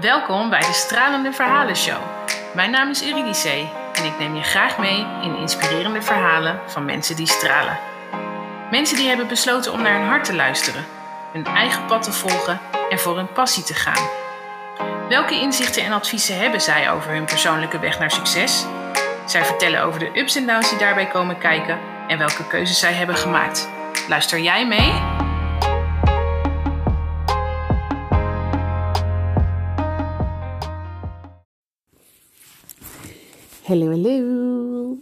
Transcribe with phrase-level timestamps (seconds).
[0.00, 2.02] Welkom bij de Stralende Verhalen Show.
[2.54, 7.16] Mijn naam is Eurydice en ik neem je graag mee in inspirerende verhalen van mensen
[7.16, 7.78] die stralen.
[8.70, 10.84] Mensen die hebben besloten om naar hun hart te luisteren,
[11.32, 14.08] hun eigen pad te volgen en voor hun passie te gaan.
[15.08, 18.66] Welke inzichten en adviezen hebben zij over hun persoonlijke weg naar succes?
[19.26, 21.78] Zij vertellen over de ups en downs die daarbij komen kijken
[22.08, 23.68] en welke keuzes zij hebben gemaakt.
[24.08, 25.26] Luister jij mee?
[33.68, 34.96] Hallo, hallo.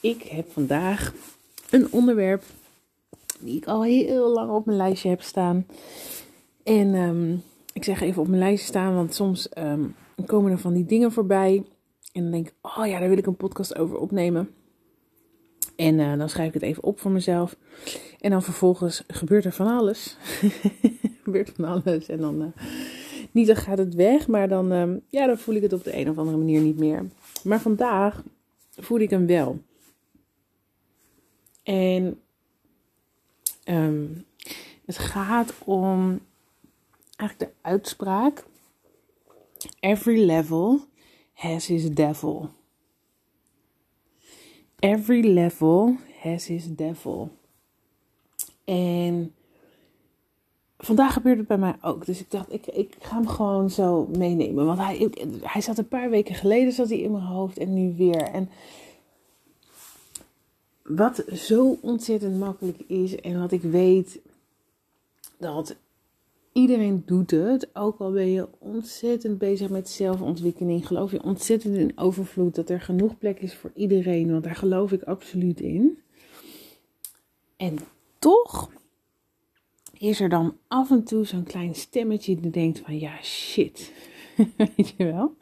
[0.00, 1.14] Ik heb vandaag
[1.70, 2.42] een onderwerp
[3.40, 5.66] die ik al heel lang op mijn lijstje heb staan.
[6.62, 7.32] En ehm,
[7.72, 9.84] ik zeg even op mijn lijstje staan, want soms ehm,
[10.26, 11.64] komen er van die dingen voorbij.
[12.12, 14.50] En dan denk ik, oh ja, daar wil ik een podcast over opnemen.
[15.76, 17.56] En eh, dan schrijf ik het even op voor mezelf.
[18.20, 20.16] En dan vervolgens gebeurt er van alles.
[21.24, 22.08] gebeurt van alles.
[22.08, 22.64] En dan, uh,
[23.30, 25.96] niet dan gaat het weg, maar dan, ehm, ja, dan voel ik het op de
[25.96, 27.06] een of andere manier niet meer.
[27.44, 28.22] Maar vandaag
[28.70, 29.62] voel ik hem wel.
[31.62, 32.22] En
[33.64, 34.24] um,
[34.86, 36.20] het gaat om
[37.16, 38.44] eigenlijk de uitspraak:
[39.80, 40.80] Every level
[41.32, 42.50] has his devil.
[44.78, 47.30] Every level has his devil.
[48.64, 49.34] En
[50.84, 52.06] vandaag gebeurde het bij mij ook.
[52.06, 54.66] Dus ik dacht, ik, ik ga hem gewoon zo meenemen.
[54.66, 57.94] Want hij, hij zat een paar weken geleden zat hij in mijn hoofd en nu
[57.96, 58.22] weer.
[58.22, 58.50] En
[60.82, 64.20] wat zo ontzettend makkelijk is en wat ik weet
[65.38, 65.76] dat
[66.52, 67.68] iedereen doet het.
[67.72, 70.86] Ook al ben je ontzettend bezig met zelfontwikkeling.
[70.86, 74.30] Geloof je ontzettend in overvloed dat er genoeg plek is voor iedereen.
[74.30, 75.98] Want daar geloof ik absoluut in.
[77.56, 77.78] En
[78.18, 78.70] toch
[80.02, 83.92] is er dan af en toe zo'n klein stemmetje die denkt van ja shit.
[84.76, 85.36] Weet je wel?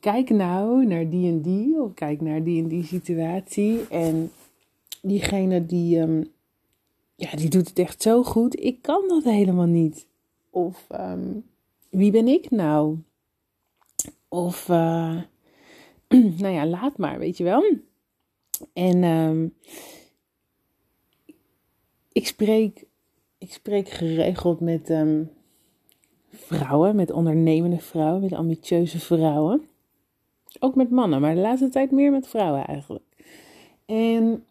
[0.00, 3.88] Kijk nou naar die en die of kijk naar die en die situatie.
[3.88, 4.32] En
[5.00, 6.30] diegene die, um,
[7.14, 8.60] ja, die doet het echt zo goed.
[8.60, 10.06] Ik kan dat helemaal niet.
[10.50, 11.44] Of um,
[11.90, 12.98] wie ben ik nou?
[14.28, 15.20] Of uh,
[16.42, 17.64] nou ja, laat maar, weet je wel.
[18.72, 19.54] En um,
[22.12, 22.84] ik spreek
[23.42, 25.30] ik spreek geregeld met um,
[26.28, 29.66] vrouwen, met ondernemende vrouwen, met ambitieuze vrouwen.
[30.58, 33.02] Ook met mannen, maar de laatste tijd meer met vrouwen eigenlijk.
[33.86, 34.44] En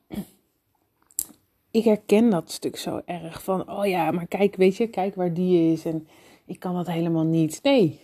[1.72, 5.34] ik herken dat stuk zo erg van, oh ja, maar kijk, weet je, kijk waar
[5.34, 6.08] die is en
[6.46, 7.60] ik kan dat helemaal niet.
[7.64, 8.00] Nee,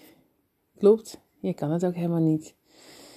[0.77, 2.55] klopt, je kan het ook helemaal niet.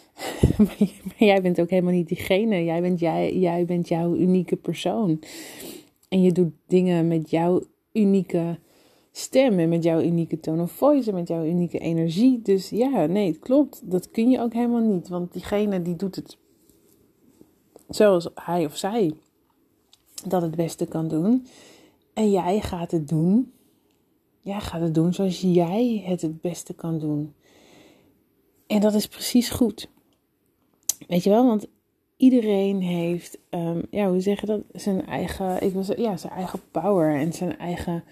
[1.04, 2.64] maar jij bent ook helemaal niet diegene.
[2.64, 5.20] Jij bent, jij, jij bent jouw unieke persoon.
[6.10, 7.62] En je doet dingen met jouw
[7.92, 8.58] unieke
[9.12, 12.42] stem en met jouw unieke tone of voice en met jouw unieke energie.
[12.42, 13.90] Dus ja, nee, het klopt.
[13.90, 15.08] Dat kun je ook helemaal niet.
[15.08, 16.38] Want diegene die doet het
[17.88, 19.14] zoals hij of zij
[20.28, 21.46] dat het beste kan doen.
[22.12, 23.52] En jij gaat het doen.
[24.40, 27.34] Jij gaat het doen zoals jij het het beste kan doen.
[28.66, 29.88] En dat is precies goed.
[31.08, 31.68] Weet je wel, want
[32.20, 34.60] iedereen heeft, um, ja, hoe zeg je dat?
[34.72, 38.04] Zijn eigen, ik zeggen, ja, zijn eigen power en zijn eigen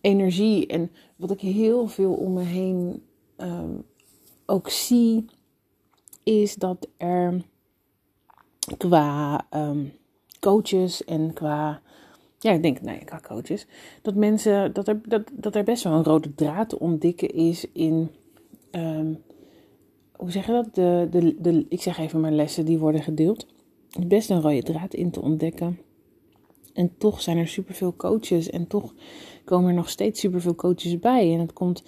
[0.00, 0.66] energie.
[0.66, 3.02] En wat ik heel veel om me heen
[3.36, 3.84] um,
[4.46, 5.24] ook zie,
[6.22, 7.44] is dat er
[8.76, 9.92] qua um,
[10.40, 11.80] coaches en qua,
[12.38, 13.66] ja, ik denk, nee, qua coaches,
[14.02, 17.66] dat mensen, dat er, dat, dat er best wel een rode draad te ontdekken is
[17.72, 18.10] in
[20.18, 20.74] hoe zeg je dat?
[20.74, 23.46] De, de, de, ik zeg even maar lessen die worden gedeeld.
[23.98, 25.78] Is best een rode draad in te ontdekken.
[26.72, 28.50] En toch zijn er superveel coaches.
[28.50, 28.94] En toch
[29.44, 31.32] komen er nog steeds superveel coaches bij.
[31.32, 31.82] En het komt,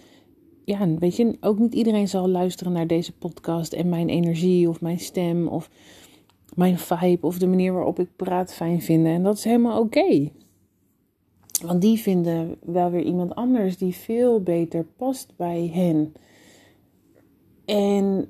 [0.65, 3.73] ja, weet je, ook niet iedereen zal luisteren naar deze podcast.
[3.73, 5.71] En mijn energie of mijn stem of
[6.55, 9.13] mijn vibe of de manier waarop ik praat fijn vinden.
[9.13, 10.31] En dat is helemaal oké.
[11.63, 16.13] Want die vinden wel weer iemand anders die veel beter past bij hen.
[17.71, 18.29] En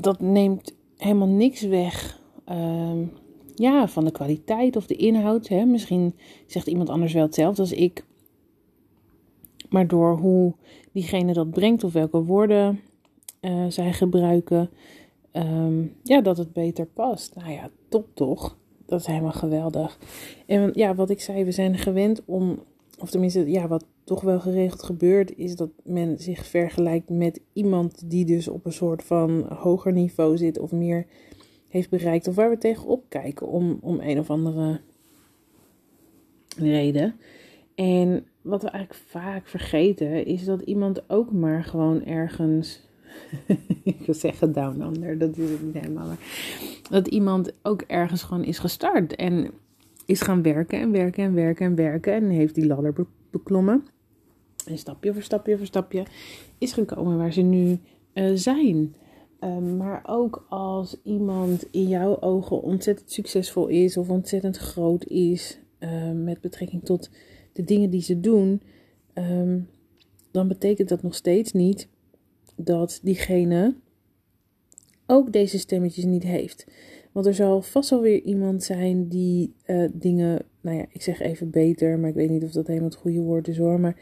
[0.00, 3.12] dat neemt helemaal niks weg um,
[3.54, 5.48] ja, van de kwaliteit of de inhoud.
[5.48, 5.64] Hè.
[5.64, 6.14] Misschien
[6.46, 8.04] zegt iemand anders wel hetzelfde als ik.
[9.68, 10.54] Maar door hoe
[10.92, 12.80] diegene dat brengt of welke woorden
[13.40, 14.70] uh, zij gebruiken,
[15.32, 17.34] um, ja, dat het beter past.
[17.34, 18.56] Nou ja, top toch?
[18.86, 19.98] Dat is helemaal geweldig.
[20.46, 22.62] En ja, wat ik zei, we zijn gewend om,
[22.98, 28.10] of tenminste, ja, wat toch wel geregeld gebeurt, is dat men zich vergelijkt met iemand
[28.10, 31.06] die dus op een soort van hoger niveau zit of meer
[31.68, 34.80] heeft bereikt of waar we tegenop kijken om, om een of andere
[36.56, 37.14] reden.
[37.74, 42.80] En wat we eigenlijk vaak vergeten, is dat iemand ook maar gewoon ergens.
[43.82, 46.06] ik wil zeggen down under, dat is het niet helemaal.
[46.06, 46.18] Maar
[46.90, 49.50] dat iemand ook ergens gewoon is gestart en
[50.04, 52.12] is gaan werken en werken en werken en werken.
[52.12, 53.84] En heeft die ladder beklommen.
[54.66, 56.04] En stapje voor stapje voor stapje
[56.58, 57.78] is gekomen waar ze nu
[58.14, 58.94] uh, zijn.
[59.40, 65.58] Um, maar ook als iemand in jouw ogen ontzettend succesvol is of ontzettend groot is
[65.80, 67.10] uh, met betrekking tot
[67.52, 68.62] de dingen die ze doen,
[69.14, 69.68] um,
[70.30, 71.88] dan betekent dat nog steeds niet
[72.56, 73.74] dat diegene
[75.06, 76.66] ook deze stemmetjes niet heeft.
[77.12, 81.20] Want er zal vast wel weer iemand zijn die uh, dingen, nou ja, ik zeg
[81.20, 83.96] even beter, maar ik weet niet of dat helemaal het goede woord is hoor, maar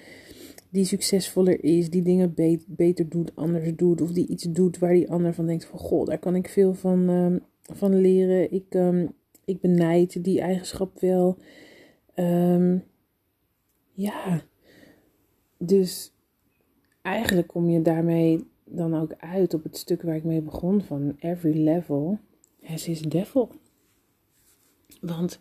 [0.75, 2.35] die succesvoller is, die dingen
[2.67, 6.07] beter doet, anders doet, of die iets doet waar die ander van denkt van, goh,
[6.07, 8.53] daar kan ik veel van, um, van leren.
[8.53, 9.13] Ik, um,
[9.45, 11.39] ik benijd die eigenschap wel.
[12.15, 12.85] Um,
[13.93, 14.43] ja,
[15.59, 16.13] dus
[17.03, 21.17] eigenlijk kom je daarmee dan ook uit op het stuk waar ik mee begon van
[21.19, 22.19] every level
[22.63, 23.51] has his devil.
[25.01, 25.39] Want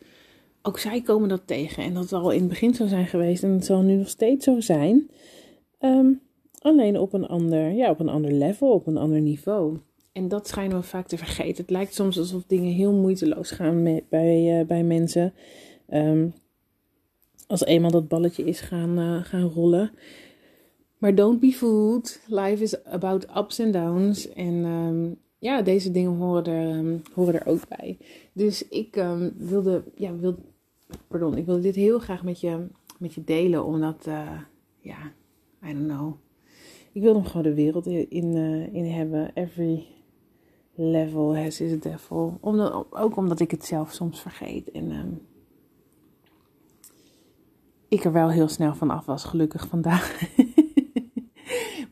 [0.63, 3.51] ook zij komen dat tegen en dat zal in het begin zo zijn geweest en
[3.51, 5.09] het zal nu nog steeds zo zijn.
[5.79, 6.21] Um,
[6.59, 9.77] alleen op een ander, ja, op een ander level, op een ander niveau.
[10.11, 11.61] En dat schijnen we vaak te vergeten.
[11.61, 15.33] Het lijkt soms alsof dingen heel moeiteloos gaan met, bij, uh, bij mensen.
[15.89, 16.33] Um,
[17.47, 19.91] als eenmaal dat balletje is gaan, uh, gaan rollen.
[20.97, 22.21] Maar don't be fooled.
[22.27, 24.33] Life is about ups and downs.
[24.33, 27.97] En um, ja, deze dingen horen er, horen er ook bij.
[28.33, 29.05] Dus ik
[29.37, 30.35] wilde, ja, wil,
[31.07, 32.67] pardon, ik wilde dit heel graag met je,
[32.99, 33.65] met je delen.
[33.65, 34.39] Omdat, uh,
[34.79, 35.11] ja,
[35.65, 36.13] I don't know.
[36.91, 39.31] Ik wil hem gewoon de wereld in, uh, in hebben.
[39.33, 39.85] Every
[40.75, 42.37] level has its devil.
[42.89, 44.71] Ook omdat ik het zelf soms vergeet.
[44.71, 45.21] En um,
[47.87, 50.21] ik er wel heel snel van af was, gelukkig vandaag.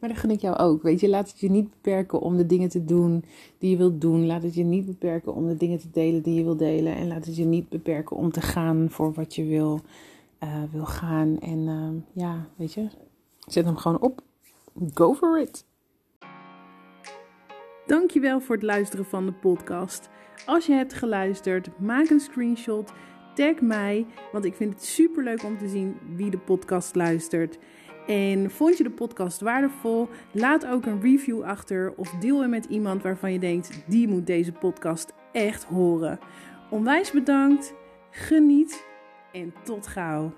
[0.02, 0.82] maar dat gun ik jou ook.
[0.82, 3.24] Weet je, laat het je niet beperken om de dingen te doen
[3.58, 4.26] die je wilt doen.
[4.26, 6.96] Laat het je niet beperken om de dingen te delen die je wilt delen.
[6.96, 9.82] En laat het je niet beperken om te gaan voor wat je wil,
[10.44, 11.40] uh, wil gaan.
[11.40, 12.88] En uh, ja, weet je,
[13.40, 14.22] zet hem gewoon op.
[14.94, 15.66] Go for it.
[17.86, 20.10] Dankjewel voor het luisteren van de podcast.
[20.46, 22.92] Als je hebt geluisterd, maak een screenshot
[23.34, 27.58] tag mij, want ik vind het super leuk om te zien wie de podcast luistert.
[28.08, 30.10] En vond je de podcast waardevol?
[30.32, 34.28] Laat ook een review achter of deel hem met iemand waarvan je denkt: die moet
[34.28, 36.20] deze podcast echt horen.
[36.70, 37.74] Onwijs bedankt,
[38.10, 38.86] geniet
[39.32, 40.34] en tot gauw.